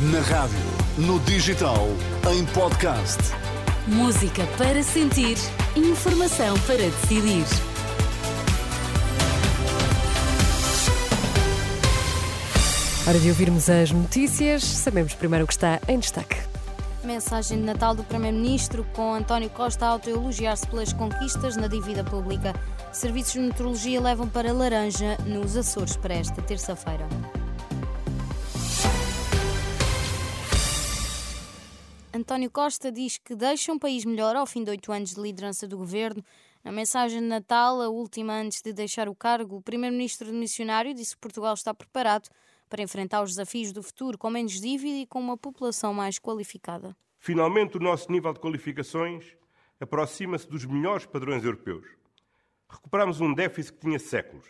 [0.00, 0.56] Na rádio,
[0.96, 1.86] no digital,
[2.32, 3.18] em podcast.
[3.86, 5.36] Música para sentir,
[5.76, 7.44] informação para decidir.
[13.06, 16.38] Hora de ouvirmos as notícias, sabemos primeiro o que está em destaque.
[17.04, 22.54] Mensagem de Natal do Primeiro-Ministro, com António Costa a autoelogiar-se pelas conquistas na dívida pública.
[22.90, 27.06] Serviços de meteorologia levam para laranja nos Açores para esta terça-feira.
[32.12, 35.68] António Costa diz que deixa um país melhor ao fim de oito anos de liderança
[35.68, 36.24] do governo.
[36.64, 41.14] Na mensagem de Natal, a última antes de deixar o cargo, o primeiro-ministro missionário disse
[41.14, 42.28] que Portugal está preparado
[42.68, 46.96] para enfrentar os desafios do futuro com menos dívida e com uma população mais qualificada.
[47.20, 49.36] Finalmente, o nosso nível de qualificações
[49.78, 51.86] aproxima-se dos melhores padrões europeus.
[52.68, 54.46] Recuperamos um déficit que tinha séculos.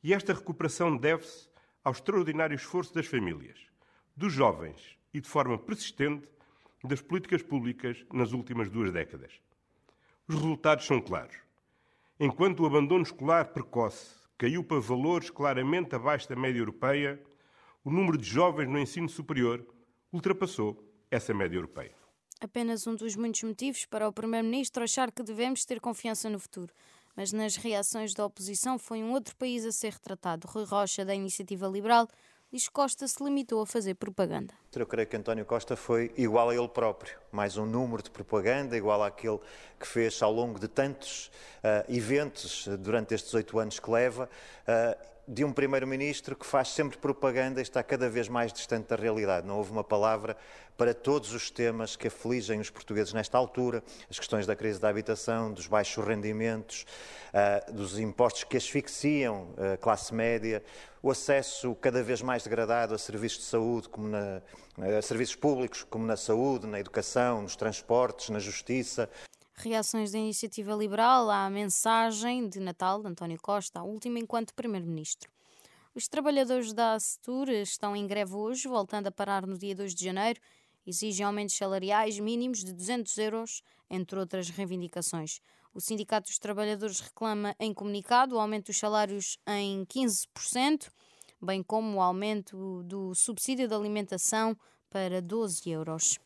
[0.00, 1.48] E esta recuperação deve-se
[1.82, 3.58] ao extraordinário esforço das famílias,
[4.16, 6.37] dos jovens e, de forma persistente,
[6.84, 9.32] das políticas públicas nas últimas duas décadas.
[10.28, 11.36] Os resultados são claros.
[12.20, 17.20] Enquanto o abandono escolar precoce caiu para valores claramente abaixo da média europeia,
[17.84, 19.66] o número de jovens no ensino superior
[20.12, 21.94] ultrapassou essa média europeia.
[22.40, 26.72] Apenas um dos muitos motivos para o Primeiro-Ministro achar que devemos ter confiança no futuro.
[27.16, 30.46] Mas nas reações da oposição foi um outro país a ser retratado.
[30.46, 32.06] Rui Rocha, da Iniciativa Liberal,
[32.52, 34.54] diz Costa se limitou a fazer propaganda.
[34.76, 38.76] Eu creio que António Costa foi igual a ele próprio, mais um número de propaganda,
[38.76, 39.40] igual àquele
[39.80, 41.32] que fez ao longo de tantos
[41.64, 44.28] uh, eventos durante estes oito anos que leva.
[44.68, 48.96] Uh, de um primeiro-ministro que faz sempre propaganda e está cada vez mais distante da
[48.96, 49.46] realidade.
[49.46, 50.34] Não houve uma palavra
[50.76, 54.88] para todos os temas que afligem os portugueses nesta altura, as questões da crise da
[54.88, 56.86] habitação, dos baixos rendimentos,
[57.34, 60.62] uh, dos impostos que asfixiam a classe média,
[61.02, 64.40] o acesso cada vez mais degradado a serviços de saúde, como na,
[65.02, 69.10] serviços públicos, como na saúde, na educação, nos transportes, na justiça.
[69.54, 75.28] Reações da Iniciativa Liberal à mensagem de Natal de António Costa, a última enquanto Primeiro-Ministro.
[75.94, 80.04] Os trabalhadores da Astur estão em greve hoje, voltando a parar no dia 2 de
[80.04, 80.40] janeiro.
[80.86, 85.40] Exigem aumentos salariais mínimos de 200 euros, entre outras reivindicações.
[85.74, 90.88] O Sindicato dos Trabalhadores reclama em comunicado o aumento dos salários em 15%,
[91.40, 94.56] bem como o aumento do subsídio de alimentação
[94.90, 96.18] para 12 euros.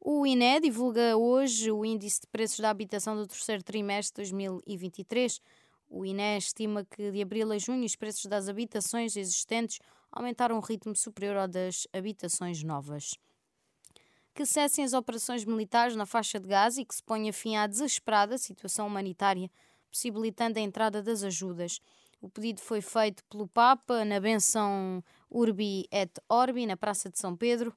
[0.00, 5.40] O INE divulga hoje o índice de preços da habitação do terceiro trimestre de 2023.
[5.88, 9.78] O INE estima que de abril a junho os preços das habitações existentes
[10.10, 13.14] aumentaram um ritmo superior ao das habitações novas.
[14.34, 17.66] Que cessem as operações militares na faixa de Gaza e que se ponha fim à
[17.66, 19.50] desesperada situação humanitária,
[19.90, 21.80] possibilitando a entrada das ajudas.
[22.20, 27.34] O pedido foi feito pelo Papa na benção Urbi et Orbi, na Praça de São
[27.34, 27.74] Pedro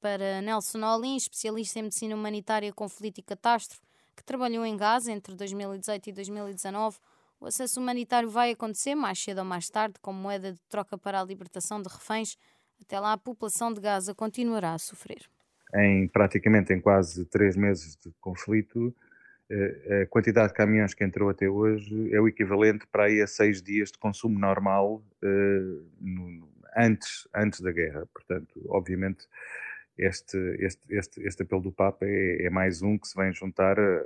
[0.00, 3.82] para Nelson Olin, especialista em medicina humanitária, conflito e catástrofe,
[4.16, 6.98] que trabalhou em Gaza entre 2018 e 2019.
[7.38, 11.20] O acesso humanitário vai acontecer mais cedo ou mais tarde, como moeda de troca para
[11.20, 12.36] a libertação de reféns.
[12.80, 15.28] Até lá, a população de Gaza continuará a sofrer.
[15.74, 18.94] Em praticamente em quase três meses de conflito,
[20.02, 23.60] a quantidade de caminhões que entrou até hoje é o equivalente para aí a seis
[23.60, 25.80] dias de consumo normal eh,
[26.76, 28.06] antes, antes da guerra.
[28.12, 29.26] Portanto, obviamente,
[29.98, 33.78] este, este, este, este apelo do Papa é, é, mais um que se vem juntar
[33.78, 34.02] a,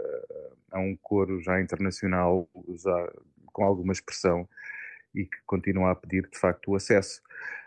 [0.72, 2.49] a, um coro já internacional,
[2.82, 3.12] já
[3.47, 4.49] com alguma expressão,
[5.15, 7.22] e que continua a pedir de facto o acesso.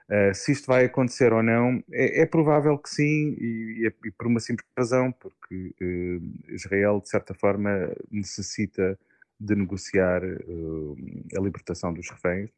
[0.09, 4.27] Uh, se isto vai acontecer ou não, é, é provável que sim, e, e, por
[4.27, 8.97] uma simples razão, porque uh, Israel, de certa forma, necessita
[9.37, 10.97] de negociar uh,
[11.37, 12.49] a libertação dos reféns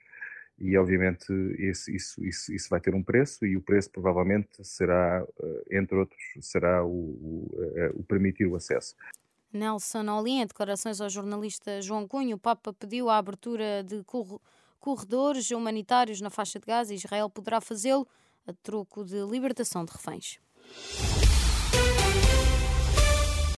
[0.59, 1.25] e obviamente
[1.57, 5.25] esse, isso, isso, isso vai ter um preço e o preço provavelmente será,
[5.71, 7.51] entre outros, será o, o,
[7.95, 8.93] o permitir o acesso.
[9.51, 14.03] Nelson Olin, em declarações ao jornalista João Cunha, o Papa pediu a abertura de
[14.79, 18.07] corredores humanitários na faixa de Gaza Israel poderá fazê-lo
[18.47, 20.39] a troco de libertação de reféns.